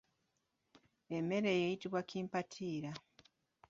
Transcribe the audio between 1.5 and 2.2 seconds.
eyo eyitibwa